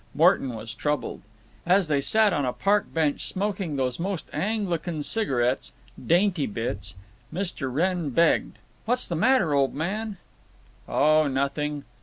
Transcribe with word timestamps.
Morton 0.15 0.55
was 0.55 0.73
troubled. 0.73 1.21
As 1.63 1.87
they 1.87 2.01
sat 2.01 2.33
on 2.33 2.43
a 2.43 2.53
park 2.53 2.91
bench, 2.91 3.23
smoking 3.27 3.75
those 3.75 3.99
most 3.99 4.27
Anglican 4.33 5.03
cigarettes, 5.03 5.73
"Dainty 6.03 6.47
Bits," 6.47 6.95
Mr. 7.31 7.71
Wrenn 7.71 8.09
begged: 8.09 8.57
"What's 8.85 9.07
the 9.07 9.15
matter, 9.15 9.53
old 9.53 9.75
man?" 9.75 10.17
"Oh, 10.87 11.27
nothing. 11.27 11.83